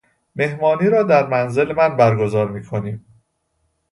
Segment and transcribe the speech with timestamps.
[0.35, 3.05] مهمانی را در منزل من برگزار میکنیم.